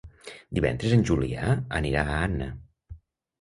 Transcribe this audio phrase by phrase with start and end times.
[0.59, 1.51] Divendres en Julià
[1.81, 2.49] anirà a Anna.